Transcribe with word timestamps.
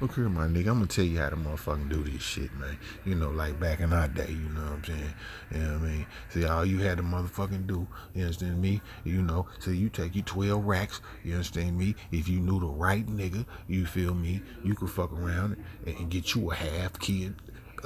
Look 0.00 0.14
here, 0.14 0.30
my 0.30 0.46
nigga. 0.46 0.68
I'm 0.68 0.76
gonna 0.76 0.86
tell 0.86 1.04
you 1.04 1.18
how 1.18 1.28
to 1.28 1.36
motherfucking 1.36 1.90
do 1.90 2.02
this 2.02 2.22
shit, 2.22 2.54
man. 2.54 2.78
You 3.04 3.14
know, 3.14 3.28
like 3.28 3.60
back 3.60 3.80
in 3.80 3.92
our 3.92 4.08
day, 4.08 4.28
you 4.30 4.48
know 4.48 4.62
what 4.62 4.72
I'm 4.72 4.84
saying? 4.84 5.14
You 5.52 5.58
know 5.58 5.72
what 5.74 5.82
I 5.82 5.90
mean? 5.90 6.06
See, 6.30 6.44
all 6.46 6.64
you 6.64 6.78
had 6.78 6.96
to 6.96 7.02
motherfucking 7.02 7.66
do, 7.66 7.86
you 8.14 8.22
understand 8.22 8.62
me? 8.62 8.80
You 9.04 9.20
know, 9.20 9.46
so 9.58 9.70
you 9.70 9.90
take 9.90 10.14
your 10.14 10.24
12 10.24 10.64
racks, 10.64 11.02
you 11.22 11.34
understand 11.34 11.76
me? 11.76 11.96
If 12.12 12.28
you 12.28 12.40
knew 12.40 12.60
the 12.60 12.66
right 12.66 13.06
nigga, 13.06 13.44
you 13.68 13.84
feel 13.84 14.14
me? 14.14 14.40
You 14.64 14.74
could 14.74 14.88
fuck 14.88 15.12
around 15.12 15.62
and 15.84 16.08
get 16.08 16.34
you 16.34 16.50
a 16.50 16.54
half 16.54 16.98
kid 16.98 17.34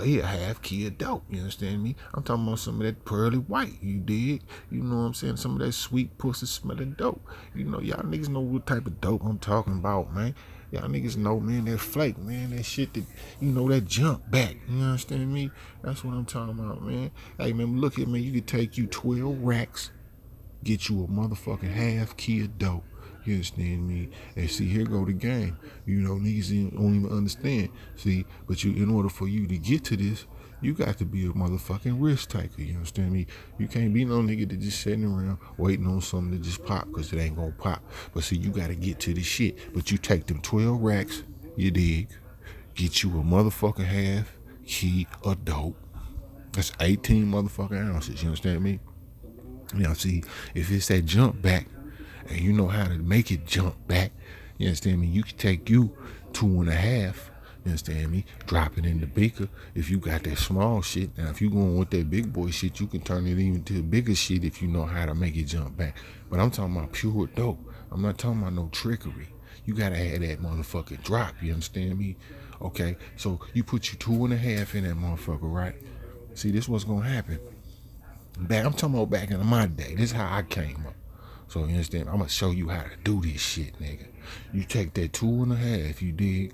he 0.03 0.19
a 0.19 0.27
half 0.27 0.63
kid 0.63 0.99
dope. 0.99 1.25
You 1.31 1.39
understand 1.39 1.83
me? 1.83 1.97
I'm 2.13 2.23
talking 2.23 2.47
about 2.47 2.59
some 2.59 2.81
of 2.81 2.87
that 2.87 3.05
pearly 3.05 3.39
white. 3.39 3.83
You 3.83 3.99
dig? 3.99 4.43
You 4.71 4.83
know 4.83 4.97
what 4.97 5.03
I'm 5.03 5.15
saying? 5.15 5.37
Some 5.37 5.53
of 5.53 5.59
that 5.61 5.73
sweet 5.73 6.17
pussy 6.19 6.47
smelling 6.47 6.95
dope. 6.99 7.27
You 7.55 7.65
know, 7.65 7.81
y'all 7.81 8.03
niggas 8.03 8.29
know 8.29 8.41
what 8.41 8.67
type 8.67 8.87
of 8.87 9.01
dope 9.01 9.23
I'm 9.25 9.39
talking 9.39 9.75
about, 9.75 10.15
man. 10.15 10.35
Y'all 10.71 10.89
niggas 10.89 11.17
know, 11.17 11.39
man, 11.39 11.67
that 11.67 11.79
flake, 11.79 12.19
man, 12.19 12.51
that 12.51 12.65
shit 12.65 12.95
that, 12.95 13.05
you 13.41 13.53
know, 13.53 13.69
that 13.69 13.85
jump 13.85 14.29
back. 14.31 14.57
You 14.69 14.83
understand 14.83 15.33
me? 15.33 15.51
That's 15.83 16.03
what 16.03 16.15
I'm 16.15 16.25
talking 16.25 16.59
about, 16.59 16.83
man. 16.83 17.13
Hey, 17.39 17.53
man, 17.53 17.81
look 17.81 17.99
at 17.99 18.09
me. 18.09 18.21
You 18.21 18.33
could 18.33 18.49
take 18.49 18.77
you 18.77 18.87
12 18.87 19.41
racks, 19.41 19.91
get 20.65 20.89
you 20.89 21.05
a 21.05 21.07
motherfucking 21.07 21.73
half 21.73 22.17
kid 22.17 22.59
dope. 22.59 22.85
You 23.25 23.35
understand 23.35 23.89
me? 23.89 24.11
And 24.37 24.51
see, 24.51 24.67
here 24.69 24.85
go 24.85 25.05
the 25.05 25.13
game. 25.13 25.57
You 25.87 26.01
know, 26.01 26.15
niggas 26.15 26.73
don't 26.73 26.95
even 26.95 27.11
understand. 27.11 27.71
See, 27.97 28.27
but 28.47 28.63
you, 28.65 28.73
in 28.73 28.91
order 28.91 29.09
for 29.09 29.27
you 29.27 29.47
to 29.47 29.57
get 29.57 29.85
to 29.85 29.97
this, 29.97 30.27
you 30.61 30.73
got 30.73 30.99
to 30.99 31.05
be 31.05 31.27
a 31.27 31.31
motherfucking 31.31 31.97
risk 31.99 32.31
taker. 32.31 32.63
You 32.63 32.75
understand 32.75 33.13
me? 33.13 33.27
You 33.59 33.67
can't 33.67 33.93
be 33.93 34.05
no 34.05 34.21
nigga 34.21 34.49
that 34.49 34.61
just 34.61 34.81
sitting 34.81 35.05
around 35.05 35.39
waiting 35.57 35.87
on 35.87 36.01
something 36.01 36.37
to 36.37 36.43
just 36.43 36.65
pop 36.65 36.87
because 36.87 37.13
it 37.13 37.19
ain't 37.19 37.37
gonna 37.37 37.53
pop. 37.53 37.83
But 38.13 38.25
see, 38.25 38.37
you 38.37 38.51
got 38.51 38.69
to 38.69 38.75
get 38.75 38.99
to 39.01 39.15
the 39.15 39.23
shit. 39.23 39.75
But 39.75 39.91
you 39.91 39.99
take 39.99 40.27
them 40.27 40.41
12 40.41 40.81
racks, 40.81 41.23
you 41.57 41.71
dig, 41.71 42.09
get 42.75 43.03
you 43.03 43.11
a 43.11 43.23
motherfucking 43.23 43.85
half 43.85 44.37
key 44.67 45.07
of 45.23 45.45
dope. 45.45 45.77
That's 46.53 46.73
18 46.81 47.27
motherfucking 47.27 47.95
ounces. 47.95 48.23
You 48.23 48.29
understand 48.29 48.63
me? 48.63 48.81
Now, 49.75 49.93
see, 49.93 50.23
if 50.55 50.71
it's 50.71 50.89
that 50.89 51.05
jump 51.05 51.43
back 51.43 51.67
and 52.29 52.41
you 52.41 52.53
know 52.53 52.69
how 52.69 52.85
to 52.85 52.99
make 52.99 53.31
it 53.31 53.47
jump 53.47 53.87
back, 53.87 54.13
you 54.59 54.69
understand 54.69 55.01
me? 55.01 55.07
You 55.07 55.23
can 55.23 55.37
take 55.37 55.69
you 55.69 55.97
two 56.33 56.61
and 56.61 56.69
a 56.69 56.75
half 56.75 57.31
you 57.65 57.71
understand 57.71 58.11
me? 58.11 58.27
Drop 58.47 58.77
it 58.77 58.85
in 58.85 59.01
the 59.01 59.07
beaker. 59.07 59.49
If 59.75 59.89
you 59.89 59.97
got 59.97 60.25
that 60.25 60.37
small 60.37 60.83
shit, 60.83 61.17
now 61.17 61.31
if 61.31 61.41
you 61.41 61.49
going 61.49 61.79
with 61.79 61.91
that 61.91 62.11
big 62.11 62.31
boy 62.31 62.51
shit, 62.51 62.79
you 62.79 62.87
can 62.87 63.01
turn 63.01 63.27
it 63.27 63.39
even 63.39 63.65
to 63.65 63.83
bigger 63.83 64.15
shit 64.15 64.45
if 64.45 64.61
you 64.61 64.69
know 64.69 64.85
how 64.85 65.07
to 65.07 65.15
make 65.15 65.35
it 65.35 65.45
jump 65.45 65.77
back. 65.77 65.97
But 66.29 66.41
I'm 66.41 66.51
talking 66.51 66.77
about 66.77 66.93
pure 66.93 67.27
dope. 67.29 67.59
I'm 67.91 68.03
not 68.03 68.19
talking 68.19 68.41
about 68.41 68.53
no 68.53 68.69
trickery. 68.71 69.29
You 69.65 69.75
gotta 69.75 69.97
have 69.97 70.21
that 70.21 70.43
motherfucking 70.43 71.03
drop. 71.05 71.35
You 71.41 71.53
understand 71.53 71.99
me? 71.99 72.17
Okay, 72.61 72.97
so 73.17 73.41
you 73.55 73.65
put 73.65 73.91
you 73.91 73.99
two 73.99 74.25
and 74.25 74.35
a 74.35 74.37
half 74.37 74.75
in 74.75 74.85
that 74.85 74.97
motherfucker, 74.97 75.39
right? 75.43 75.75
See, 76.35 76.51
this 76.51 76.69
what's 76.69 76.85
gonna 76.85 77.09
happen. 77.09 77.39
Back, 78.39 78.67
I'm 78.67 78.73
talking 78.73 78.97
about 78.97 79.11
back 79.11 79.31
in 79.31 79.45
my 79.47 79.67
day. 79.67 79.95
This 79.95 80.11
is 80.11 80.13
how 80.13 80.37
I 80.37 80.43
came 80.43 80.85
up. 80.87 80.95
So 81.55 81.61
you 81.61 81.75
understand? 81.75 82.09
I'm 82.09 82.17
gonna 82.17 82.29
show 82.29 82.51
you 82.51 82.69
how 82.69 82.83
to 82.83 82.97
do 83.05 83.21
this 83.21 83.41
shit, 83.41 83.81
nigga. 83.81 84.09
You 84.53 84.65
take 84.65 84.93
that 84.95 85.13
two 85.13 85.45
and 85.45 85.53
a 85.53 85.55
half, 85.55 86.03
you 86.03 86.11
dig? 86.11 86.53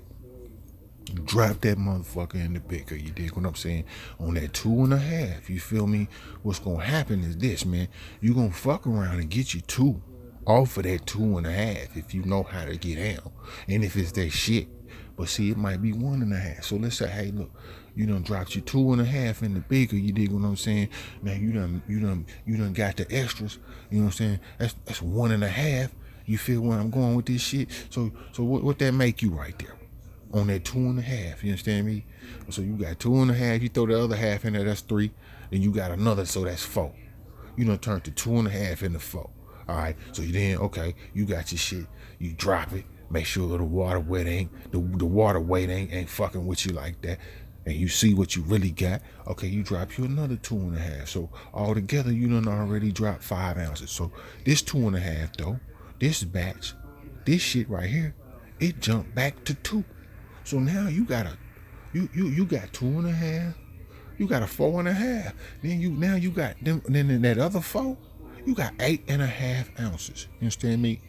drop 1.25 1.59
that 1.61 1.79
motherfucker 1.79 2.35
in 2.35 2.53
the 2.53 2.59
beaker. 2.59 2.95
You 2.95 3.09
dig 3.09 3.31
what 3.31 3.47
I'm 3.47 3.55
saying? 3.55 3.85
On 4.19 4.35
that 4.35 4.53
two 4.53 4.83
and 4.83 4.93
a 4.93 4.99
half, 4.99 5.49
you 5.49 5.59
feel 5.59 5.87
me? 5.87 6.07
What's 6.43 6.59
gonna 6.59 6.83
happen 6.83 7.23
is 7.23 7.35
this, 7.35 7.65
man. 7.65 7.87
You 8.21 8.35
gonna 8.35 8.51
fuck 8.51 8.85
around 8.85 9.19
and 9.19 9.27
get 9.27 9.55
you 9.55 9.61
two 9.61 10.03
off 10.45 10.77
of 10.77 10.83
that 10.83 11.07
two 11.07 11.35
and 11.35 11.47
a 11.47 11.51
half 11.51 11.97
if 11.97 12.13
you 12.13 12.21
know 12.23 12.43
how 12.43 12.65
to 12.65 12.77
get 12.77 12.97
down. 12.97 13.31
And 13.67 13.83
if 13.83 13.95
it's 13.95 14.11
that 14.11 14.29
shit. 14.29 14.67
But 15.15 15.29
see, 15.29 15.51
it 15.51 15.57
might 15.57 15.81
be 15.81 15.93
one 15.93 16.21
and 16.21 16.33
a 16.33 16.37
half. 16.37 16.63
So 16.63 16.77
let's 16.77 16.97
say, 16.97 17.07
hey, 17.07 17.31
look, 17.31 17.51
you 17.95 18.05
done 18.05 18.23
dropped 18.23 18.55
your 18.55 18.63
two 18.63 18.91
and 18.93 19.01
a 19.01 19.05
half 19.05 19.43
in 19.43 19.53
the 19.53 19.59
beaker. 19.59 19.95
You 19.95 20.13
dig 20.13 20.31
what 20.31 20.45
I'm 20.45 20.55
saying? 20.55 20.89
Now 21.21 21.33
you 21.33 21.51
done, 21.51 21.81
you 21.87 21.99
done, 21.99 22.25
you 22.45 22.57
done 22.57 22.73
got 22.73 22.97
the 22.97 23.11
extras. 23.11 23.59
You 23.89 23.99
know 23.99 24.05
what 24.05 24.11
I'm 24.11 24.17
saying? 24.17 24.39
That's 24.57 24.75
that's 24.85 25.01
one 25.01 25.31
and 25.31 25.43
a 25.43 25.49
half. 25.49 25.91
You 26.25 26.37
feel 26.37 26.61
where 26.61 26.79
I'm 26.79 26.89
going 26.89 27.15
with 27.15 27.25
this 27.25 27.41
shit? 27.41 27.69
So 27.89 28.11
so 28.31 28.43
what 28.43 28.63
what 28.63 28.79
that 28.79 28.93
make 28.93 29.21
you 29.21 29.31
right 29.31 29.57
there? 29.59 29.75
on 30.33 30.47
that 30.47 30.65
two 30.65 30.77
and 30.77 30.99
a 30.99 31.01
half. 31.01 31.43
You 31.43 31.51
understand 31.51 31.87
me? 31.87 32.05
So 32.49 32.61
you 32.61 32.73
got 32.73 32.99
two 32.99 33.21
and 33.21 33.31
a 33.31 33.33
half. 33.33 33.61
You 33.61 33.69
throw 33.69 33.85
the 33.85 34.01
other 34.01 34.15
half 34.15 34.45
in 34.45 34.53
there, 34.53 34.63
that's 34.63 34.81
three. 34.81 35.11
Then 35.49 35.61
you 35.61 35.71
got 35.71 35.91
another, 35.91 36.25
so 36.25 36.43
that's 36.43 36.63
four. 36.63 36.93
You 37.55 37.65
done 37.65 37.79
turned 37.79 38.05
to 38.05 38.11
two 38.11 38.37
and 38.37 38.47
a 38.47 38.51
half 38.51 38.83
into 38.83 38.99
four. 38.99 39.29
All 39.67 39.75
right. 39.75 39.95
So 40.11 40.21
you 40.21 40.31
then 40.31 40.57
okay, 40.57 40.95
you 41.13 41.25
got 41.25 41.51
your 41.51 41.59
shit. 41.59 41.85
You 42.19 42.33
drop 42.33 42.71
it. 42.73 42.85
Make 43.11 43.25
sure 43.25 43.57
the 43.57 43.63
water 43.63 43.99
weight 43.99 44.27
ain't 44.27 44.71
the, 44.71 44.79
the 44.79 45.05
water 45.05 45.39
weight 45.39 45.69
ain't 45.69 45.91
ain't 45.91 46.09
fucking 46.09 46.45
with 46.45 46.65
you 46.65 46.71
like 46.71 47.01
that. 47.01 47.19
And 47.65 47.75
you 47.75 47.89
see 47.89 48.13
what 48.13 48.35
you 48.35 48.41
really 48.43 48.71
got. 48.71 49.01
Okay, 49.27 49.47
you 49.47 49.63
drop 49.63 49.97
you 49.97 50.05
another 50.05 50.37
two 50.37 50.55
and 50.55 50.75
a 50.75 50.79
half. 50.79 51.09
So 51.09 51.29
altogether, 51.53 52.11
you 52.11 52.27
done 52.27 52.47
already 52.47 52.91
dropped 52.91 53.23
five 53.23 53.57
ounces. 53.57 53.91
So 53.91 54.11
this 54.45 54.61
two 54.61 54.87
and 54.87 54.95
a 54.95 54.99
half 54.99 55.35
though, 55.37 55.59
this 55.99 56.23
batch, 56.23 56.73
this 57.25 57.41
shit 57.41 57.69
right 57.69 57.89
here, 57.89 58.15
it 58.59 58.79
jumped 58.79 59.13
back 59.13 59.43
to 59.43 59.53
two. 59.55 59.83
So 60.43 60.59
now 60.59 60.87
you 60.87 61.05
got 61.05 61.25
a 61.25 61.37
you 61.93 62.07
you 62.13 62.27
you 62.27 62.45
got 62.45 62.71
two 62.71 62.85
and 62.85 63.07
a 63.07 63.11
half. 63.11 63.55
You 64.17 64.27
got 64.27 64.43
a 64.43 64.47
four 64.47 64.79
and 64.79 64.87
a 64.87 64.93
half. 64.93 65.33
Then 65.61 65.81
you 65.81 65.91
now 65.91 66.15
you 66.15 66.31
got 66.31 66.63
them 66.63 66.81
then 66.85 67.09
in 67.09 67.21
that 67.23 67.37
other 67.37 67.59
four, 67.59 67.97
you 68.45 68.55
got 68.55 68.73
eight 68.79 69.03
and 69.07 69.21
a 69.21 69.27
half 69.27 69.69
ounces. 69.79 70.27
You 70.39 70.45
understand 70.45 70.81
me? 70.81 71.01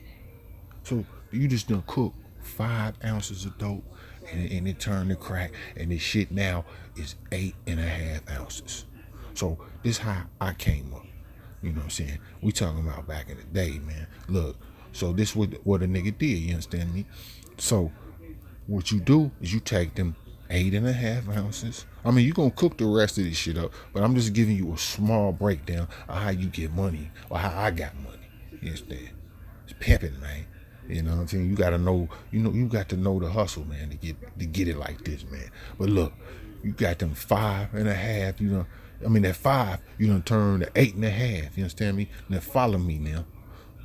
So 0.82 1.04
you 1.32 1.48
just 1.48 1.68
done 1.68 1.82
cook 1.86 2.14
five 2.42 2.94
ounces 3.04 3.44
of 3.44 3.56
dope 3.58 3.84
and, 4.30 4.50
and 4.50 4.68
it 4.68 4.78
turned 4.78 5.10
to 5.10 5.16
crack 5.16 5.52
and 5.76 5.90
this 5.90 6.02
shit 6.02 6.30
now 6.30 6.64
is 6.96 7.14
eight 7.30 7.54
and 7.66 7.80
a 7.80 7.84
half 7.84 8.28
ounces. 8.30 8.84
So 9.34 9.58
this 9.82 9.98
how 9.98 10.24
I 10.40 10.52
came 10.54 10.92
up. 10.94 11.06
You 11.62 11.70
know 11.70 11.78
what 11.78 11.84
I'm 11.84 11.90
saying? 11.90 12.18
We 12.40 12.52
talking 12.52 12.80
about 12.80 13.06
back 13.06 13.30
in 13.30 13.36
the 13.36 13.44
day, 13.44 13.78
man. 13.78 14.06
Look, 14.28 14.56
so 14.92 15.12
this 15.12 15.34
what 15.34 15.50
what 15.64 15.82
a 15.82 15.86
nigga 15.86 16.16
did, 16.16 16.26
you 16.26 16.50
understand 16.50 16.92
me? 16.92 17.06
So 17.58 17.92
what 18.66 18.90
you 18.90 19.00
do 19.00 19.30
is 19.40 19.52
you 19.54 19.60
take 19.60 19.94
them 19.94 20.16
eight 20.50 20.74
and 20.74 20.86
a 20.86 20.92
half 20.92 21.28
ounces. 21.30 21.86
I 22.04 22.10
mean, 22.10 22.26
you're 22.26 22.34
gonna 22.34 22.50
cook 22.50 22.76
the 22.76 22.84
rest 22.84 23.18
of 23.18 23.24
this 23.24 23.36
shit 23.36 23.56
up, 23.56 23.72
but 23.92 24.02
I'm 24.02 24.14
just 24.14 24.32
giving 24.32 24.56
you 24.56 24.72
a 24.72 24.78
small 24.78 25.32
breakdown 25.32 25.88
of 26.08 26.18
how 26.18 26.30
you 26.30 26.48
get 26.48 26.72
money 26.72 27.10
or 27.30 27.38
how 27.38 27.58
I 27.58 27.70
got 27.70 27.94
money. 27.96 28.28
Instead, 28.60 29.10
it's 29.64 29.74
pimping, 29.80 30.20
man. 30.20 30.46
You 30.88 31.02
know 31.02 31.12
what 31.12 31.20
I'm 31.20 31.28
saying? 31.28 31.48
You 31.48 31.56
gotta 31.56 31.78
know, 31.78 32.08
you 32.30 32.40
know, 32.40 32.52
you 32.52 32.66
got 32.66 32.88
to 32.90 32.96
know 32.96 33.18
the 33.18 33.30
hustle, 33.30 33.64
man, 33.64 33.90
to 33.90 33.96
get 33.96 34.16
to 34.38 34.46
get 34.46 34.68
it 34.68 34.76
like 34.76 35.04
this, 35.04 35.24
man. 35.30 35.50
But 35.78 35.90
look, 35.90 36.12
you 36.62 36.72
got 36.72 36.98
them 36.98 37.14
five 37.14 37.72
and 37.74 37.88
a 37.88 37.94
half, 37.94 38.40
you 38.40 38.50
know. 38.50 38.66
I 39.04 39.08
mean, 39.08 39.22
that 39.24 39.36
five, 39.36 39.80
you 39.98 40.08
don't 40.08 40.24
turn 40.24 40.60
to 40.60 40.70
eight 40.76 40.94
and 40.94 41.04
a 41.04 41.10
half. 41.10 41.56
You 41.56 41.64
understand 41.64 41.96
me? 41.96 42.08
Now 42.28 42.40
follow 42.40 42.78
me 42.78 42.98
now. 42.98 43.24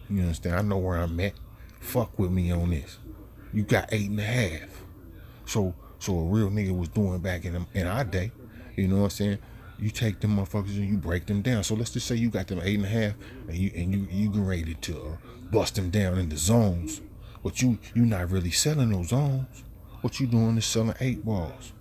You 0.10 0.22
understand? 0.22 0.56
I 0.56 0.62
know 0.62 0.78
where 0.78 0.98
I'm 0.98 1.20
at. 1.20 1.34
Fuck 1.80 2.18
with 2.20 2.32
me 2.32 2.52
on 2.52 2.72
this 2.72 2.98
you 3.54 3.64
got 3.64 3.90
eight 3.92 4.10
and 4.10 4.20
a 4.20 4.24
half. 4.24 4.84
So 5.46 5.74
so 6.00 6.20
a 6.20 6.24
real 6.24 6.50
nigga 6.50 6.78
was 6.78 6.90
doing 6.90 7.20
back 7.20 7.46
in 7.46 7.66
in 7.74 7.88
our 7.88 8.04
day. 8.04 8.32
You 8.76 8.88
know 8.88 8.98
what 8.98 9.04
I'm 9.06 9.10
saying? 9.10 9.38
You 9.80 9.90
take 9.92 10.20
them 10.20 10.38
motherfuckers 10.38 10.76
and 10.78 10.90
you 10.90 10.98
break 10.98 11.28
them 11.28 11.42
down. 11.42 11.64
So 11.64 11.76
let's 11.76 11.92
just 11.92 12.08
say 12.08 12.16
you 12.16 12.30
got 12.30 12.48
them 12.48 12.62
eight 12.64 12.76
and 12.76 12.86
a 12.86 12.90
half, 12.90 13.14
and 13.48 13.56
you 13.56 13.72
and 13.76 13.94
you 13.94 14.08
you 14.10 14.42
ready 14.42 14.74
to 14.74 14.98
uh, 14.98 15.18
bust 15.52 15.76
them 15.76 15.90
down 15.90 16.18
into 16.18 16.38
zones. 16.38 17.02
But 17.44 17.62
you 17.62 17.78
you 17.94 18.06
not 18.06 18.32
really 18.32 18.52
selling 18.52 18.92
those 18.92 19.10
zones. 19.10 19.64
What 20.02 20.20
you 20.20 20.28
doing 20.28 20.58
is 20.58 20.66
selling 20.66 20.96
eight 21.00 21.24
balls. 21.24 21.74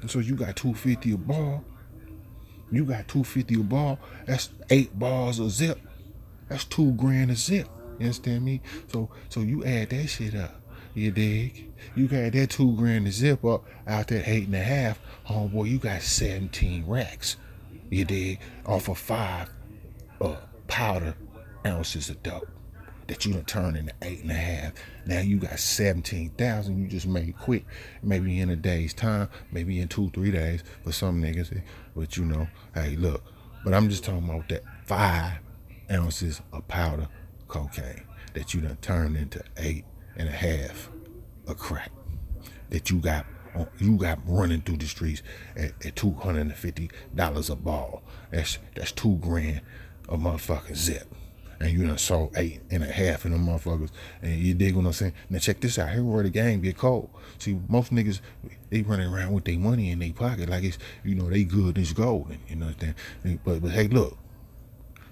And 0.00 0.10
so 0.10 0.20
you 0.20 0.34
got 0.34 0.56
two 0.56 0.74
fifty 0.74 1.12
a 1.12 1.16
ball. 1.16 1.64
You 2.70 2.84
got 2.84 3.08
two 3.08 3.24
fifty 3.24 3.54
a 3.54 3.58
ball. 3.64 3.98
That's 4.26 4.50
eight 4.70 4.96
balls 4.98 5.40
a 5.40 5.50
zip. 5.50 5.80
That's 6.48 6.64
two 6.64 6.92
grand 6.92 7.30
a 7.32 7.36
zip. 7.36 7.68
You 7.98 8.06
understand 8.06 8.44
me? 8.44 8.60
So 8.92 9.10
so 9.28 9.40
you 9.40 9.64
add 9.64 9.90
that 9.90 10.06
shit 10.06 10.36
up. 10.36 10.59
You 10.94 11.10
dig? 11.12 11.72
You 11.94 12.08
got 12.08 12.32
that 12.32 12.50
two 12.50 12.74
grand 12.76 13.06
to 13.06 13.12
zip 13.12 13.44
up 13.44 13.64
out 13.86 14.08
that 14.08 14.28
eight 14.28 14.46
and 14.46 14.54
a 14.54 14.62
half. 14.62 15.00
Homeboy, 15.26 15.70
you 15.70 15.78
got 15.78 16.02
17 16.02 16.84
racks. 16.86 17.36
You 17.90 18.04
dig? 18.04 18.40
Off 18.66 18.88
of 18.88 18.98
five 18.98 19.50
uh, 20.20 20.36
powder 20.66 21.14
ounces 21.64 22.10
of 22.10 22.22
dope 22.22 22.48
that 23.06 23.24
you 23.24 23.32
done 23.32 23.44
turn 23.44 23.76
into 23.76 23.92
eight 24.02 24.22
and 24.22 24.30
a 24.30 24.34
half. 24.34 24.72
Now 25.04 25.20
you 25.20 25.38
got 25.38 25.58
17,000 25.58 26.80
you 26.80 26.88
just 26.88 27.06
made 27.06 27.36
quick. 27.38 27.64
Maybe 28.02 28.40
in 28.40 28.50
a 28.50 28.56
day's 28.56 28.94
time, 28.94 29.28
maybe 29.50 29.80
in 29.80 29.88
two, 29.88 30.10
three 30.10 30.30
days 30.30 30.62
for 30.84 30.92
some 30.92 31.20
niggas. 31.20 31.60
But 31.96 32.16
you 32.16 32.24
know, 32.24 32.48
hey, 32.74 32.96
look. 32.96 33.22
But 33.64 33.74
I'm 33.74 33.90
just 33.90 34.04
talking 34.04 34.28
about 34.28 34.48
that 34.48 34.62
five 34.86 35.38
ounces 35.90 36.40
of 36.52 36.66
powder 36.68 37.08
cocaine 37.48 38.04
that 38.34 38.54
you 38.54 38.60
done 38.60 38.78
turned 38.80 39.16
into 39.16 39.42
eight 39.56 39.84
and 40.20 40.28
a 40.28 40.32
half 40.32 40.90
of 41.46 41.58
crack 41.58 41.90
that 42.70 42.90
you 42.90 42.98
got 43.00 43.26
you 43.78 43.96
got 43.96 44.18
running 44.26 44.60
through 44.60 44.76
the 44.76 44.86
streets 44.86 45.22
at, 45.56 45.72
at 45.84 45.96
two 45.96 46.12
hundred 46.12 46.42
and 46.42 46.54
fifty 46.54 46.90
dollars 47.14 47.50
a 47.50 47.56
ball. 47.56 48.02
That's 48.30 48.58
that's 48.76 48.92
two 48.92 49.16
grand 49.16 49.60
a 50.08 50.16
motherfucking 50.16 50.76
zip. 50.76 51.06
and 51.60 51.70
you 51.70 51.86
done 51.86 51.98
sold 51.98 52.32
eight 52.36 52.60
and 52.70 52.82
a 52.82 52.86
half 52.90 53.24
in 53.26 53.32
them 53.32 53.46
motherfuckers. 53.46 53.90
And 54.22 54.38
you 54.38 54.54
dig 54.54 54.74
what 54.74 54.86
I'm 54.86 54.92
saying? 54.92 55.12
Now 55.28 55.38
check 55.38 55.60
this 55.60 55.78
out. 55.78 55.90
Here 55.90 56.02
where 56.02 56.22
the 56.22 56.30
gang 56.30 56.62
get 56.62 56.78
cold. 56.78 57.10
See, 57.38 57.58
most 57.68 57.92
niggas 57.92 58.20
they 58.70 58.82
running 58.82 59.12
around 59.12 59.32
with 59.32 59.44
their 59.44 59.58
money 59.58 59.90
in 59.90 59.98
their 59.98 60.12
pocket 60.12 60.48
like 60.48 60.64
it's 60.64 60.78
you 61.04 61.14
know 61.14 61.28
they 61.28 61.44
good 61.44 61.76
it's 61.76 61.92
gold. 61.92 62.32
You 62.48 62.56
know 62.56 62.66
what 62.66 62.82
I'm 62.82 62.94
saying? 63.24 63.40
But 63.44 63.62
but 63.62 63.72
hey, 63.72 63.88
look, 63.88 64.16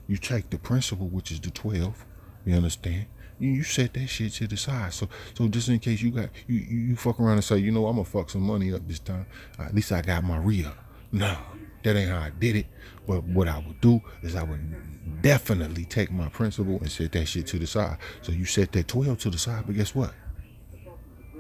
you 0.06 0.16
take 0.16 0.50
the 0.50 0.58
principal, 0.58 1.08
which 1.08 1.30
is 1.30 1.40
the 1.40 1.50
twelve. 1.50 2.04
You 2.46 2.54
understand? 2.54 3.06
You, 3.38 3.50
you 3.50 3.62
set 3.62 3.94
that 3.94 4.06
shit 4.06 4.32
to 4.34 4.46
the 4.46 4.56
side. 4.56 4.92
So 4.92 5.08
so 5.34 5.48
just 5.48 5.68
in 5.68 5.78
case 5.78 6.02
you 6.02 6.10
got 6.10 6.30
you, 6.46 6.56
you, 6.56 6.78
you 6.78 6.96
fuck 6.96 7.20
around 7.20 7.34
and 7.34 7.44
say, 7.44 7.58
you 7.58 7.70
know, 7.70 7.86
I'm 7.86 7.96
gonna 7.96 8.04
fuck 8.04 8.30
some 8.30 8.42
money 8.42 8.72
up 8.72 8.86
this 8.86 8.98
time. 8.98 9.26
At 9.58 9.74
least 9.74 9.92
I 9.92 10.02
got 10.02 10.24
my 10.24 10.38
re 10.38 10.66
No, 11.12 11.36
that 11.82 11.96
ain't 11.96 12.10
how 12.10 12.18
I 12.18 12.30
did 12.30 12.56
it. 12.56 12.66
But 13.06 13.24
what 13.24 13.48
I 13.48 13.58
would 13.58 13.80
do 13.80 14.02
is 14.22 14.36
I 14.36 14.42
would 14.42 15.22
definitely 15.22 15.84
take 15.84 16.10
my 16.10 16.28
principal 16.28 16.78
and 16.78 16.90
set 16.90 17.12
that 17.12 17.26
shit 17.26 17.46
to 17.48 17.58
the 17.58 17.66
side. 17.66 17.96
So 18.22 18.32
you 18.32 18.44
set 18.44 18.72
that 18.72 18.88
12 18.88 19.18
to 19.20 19.30
the 19.30 19.38
side, 19.38 19.64
but 19.66 19.74
guess 19.74 19.94
what? 19.94 20.12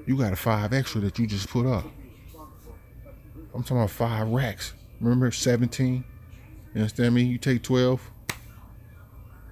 You 0.06 0.16
got 0.16 0.32
a 0.32 0.36
five 0.36 0.72
extra 0.72 1.02
that 1.02 1.18
you 1.18 1.26
just 1.26 1.50
put 1.50 1.66
up. 1.66 1.84
I'm 3.54 3.62
talking 3.62 3.76
about 3.76 3.90
five 3.90 4.28
racks. 4.28 4.72
Remember 5.00 5.30
17? 5.30 6.04
You 6.74 6.80
understand 6.80 7.14
me? 7.14 7.22
You 7.22 7.38
take 7.38 7.62
12, 7.62 8.10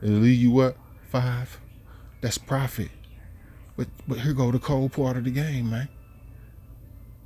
it'll 0.03 0.15
leave 0.17 0.41
you 0.41 0.51
what? 0.51 0.77
Five. 1.11 1.61
That's 2.27 2.39
profit. 2.39 2.89
But 3.77 3.87
but 4.09 4.19
here 4.19 4.33
go 4.33 4.51
the 4.51 4.59
cold 4.59 4.91
part 4.91 5.17
of 5.17 5.23
the 5.23 5.31
game, 5.31 5.71
man. 5.71 5.89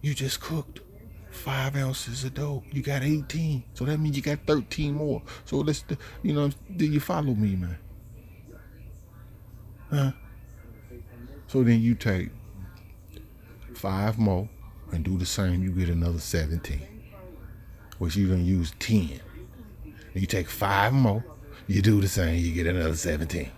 You 0.03 0.13
just 0.13 0.43
cooked 0.43 0.81
five 1.31 1.75
ounces 1.75 2.23
of 2.23 2.35
dope. 2.35 2.65
You 2.71 2.83
got 2.83 3.03
18. 3.03 3.65
So 3.73 3.87
that 3.87 3.99
means 3.99 4.15
you 4.19 4.23
got 4.23 4.41
13 4.47 4.93
more. 4.93 5.23
So 5.47 5.57
let's, 5.57 5.87
you 6.23 6.35
know, 6.35 6.51
do 6.77 6.85
you 6.85 7.01
follow 7.01 7.33
me, 7.35 7.57
man? 7.57 7.79
Huh? 9.89 10.13
So 11.47 11.63
then 11.63 11.81
you 11.81 11.95
take 11.95 12.29
five 13.73 14.19
more 14.19 14.51
and 14.93 15.03
do 15.03 15.17
the 15.17 15.25
same. 15.25 15.63
You 15.63 15.71
get 15.71 15.89
another 15.89 16.19
17, 16.19 16.79
which 17.97 18.17
you 18.17 18.29
done 18.29 18.45
use 18.45 18.75
10. 18.79 19.19
And 19.85 20.21
you 20.21 20.27
take 20.27 20.51
five 20.51 20.93
more. 20.93 21.25
You 21.69 21.81
do 21.81 22.03
the 22.03 22.09
same. 22.09 22.45
You 22.45 22.53
get 22.53 22.67
another 22.67 22.97
17, 22.97 23.51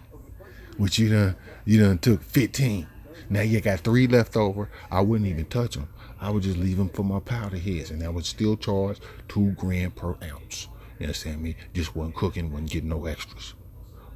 which 0.78 0.98
you 0.98 1.08
done 1.10 1.36
you 1.64 1.80
done 1.80 1.98
took 1.98 2.22
15. 2.22 2.86
Now 3.30 3.42
you 3.42 3.60
got 3.60 3.80
three 3.80 4.06
left 4.06 4.36
over. 4.36 4.68
I 4.90 5.00
wouldn't 5.00 5.28
even 5.28 5.46
touch 5.46 5.74
them. 5.74 5.88
I 6.20 6.30
would 6.30 6.42
just 6.42 6.58
leave 6.58 6.76
them 6.76 6.88
for 6.88 7.02
my 7.02 7.18
powder 7.20 7.58
heads, 7.58 7.90
and 7.90 8.02
I 8.02 8.08
would 8.08 8.26
still 8.26 8.56
charge 8.56 8.98
two 9.28 9.52
grand 9.52 9.96
per 9.96 10.16
ounce. 10.22 10.68
You 10.98 11.06
understand 11.06 11.42
me? 11.42 11.56
Just 11.74 11.96
wasn't 11.96 12.14
cooking, 12.14 12.52
wasn't 12.52 12.70
getting 12.70 12.90
no 12.90 13.06
extras. 13.06 13.54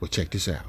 But 0.01 0.13
check 0.13 0.31
this 0.31 0.49
out. 0.49 0.67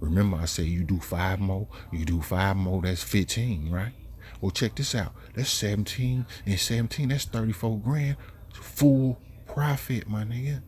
Remember, 0.00 0.36
I 0.36 0.44
said 0.44 0.66
you 0.66 0.84
do 0.84 1.00
five 1.00 1.40
more, 1.40 1.68
you 1.90 2.04
do 2.04 2.20
five 2.20 2.56
more, 2.56 2.82
that's 2.82 3.02
15, 3.02 3.70
right? 3.70 3.92
Well, 4.40 4.50
check 4.50 4.74
this 4.74 4.94
out. 4.94 5.14
That's 5.34 5.48
17 5.48 6.26
and 6.44 6.60
17, 6.60 7.08
that's 7.08 7.24
34 7.24 7.78
grand. 7.78 8.16
Full 8.52 9.18
profit, 9.46 10.08
my 10.08 10.24
nigga. 10.24 10.60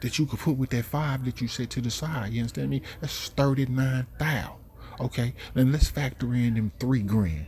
That 0.00 0.18
you 0.18 0.26
could 0.26 0.38
put 0.38 0.56
with 0.56 0.70
that 0.70 0.84
five 0.84 1.24
that 1.24 1.40
you 1.40 1.48
set 1.48 1.70
to 1.70 1.80
the 1.80 1.90
side. 1.90 2.32
You 2.32 2.42
understand 2.42 2.70
me? 2.70 2.82
That's 3.00 3.28
39,000. 3.30 4.52
Okay, 5.00 5.34
then 5.54 5.70
let's 5.70 5.88
factor 5.88 6.34
in 6.34 6.54
them 6.54 6.72
three 6.80 7.02
grand. 7.02 7.46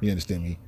You 0.00 0.10
understand 0.10 0.44
me? 0.44 0.58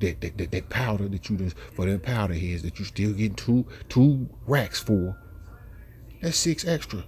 That, 0.00 0.20
that, 0.20 0.38
that, 0.38 0.50
that 0.52 0.68
powder 0.68 1.08
that 1.08 1.28
you 1.28 1.36
just 1.36 1.58
for 1.74 1.86
them 1.86 1.98
powder 1.98 2.34
heads 2.34 2.62
that 2.62 2.78
you 2.78 2.84
still 2.84 3.12
getting 3.12 3.34
two 3.34 3.66
two 3.88 4.28
racks 4.46 4.80
for. 4.80 5.16
That's 6.22 6.36
six 6.36 6.64
extra. 6.64 7.04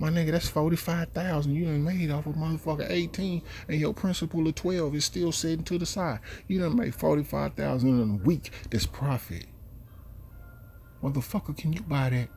My 0.00 0.10
nigga, 0.10 0.32
that's 0.32 0.48
forty 0.48 0.74
five 0.74 1.10
thousand. 1.10 1.54
You 1.54 1.66
done 1.66 1.84
made 1.84 2.10
off 2.10 2.26
of 2.26 2.34
motherfucker 2.34 2.90
eighteen, 2.90 3.42
and 3.68 3.80
your 3.80 3.94
principal 3.94 4.46
of 4.46 4.54
twelve 4.56 4.94
is 4.96 5.04
still 5.04 5.30
sitting 5.30 5.64
to 5.64 5.78
the 5.78 5.86
side. 5.86 6.18
You 6.48 6.60
done 6.60 6.76
made 6.76 6.94
forty 6.94 7.22
five 7.22 7.54
thousand 7.54 8.00
in 8.00 8.10
a 8.10 8.24
week. 8.24 8.50
That's 8.70 8.86
profit. 8.86 9.46
Motherfucker, 11.02 11.56
can 11.56 11.72
you 11.72 11.82
buy 11.82 12.10
that? 12.10 12.28